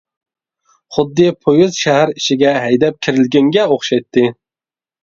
خۇددى 0.95 1.27
پويىز 1.43 1.77
شەھەر 1.83 2.15
ئىچىگە 2.17 2.57
ھەيدەپ 2.65 3.01
كىرىلگەنگە 3.09 3.71
ئوخشايتتى. 3.77 4.27